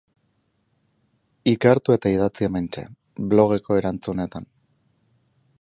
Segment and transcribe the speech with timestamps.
[1.51, 2.87] Ikertu eta idatzi hementxe,
[3.35, 4.53] blogeko erantzunetan.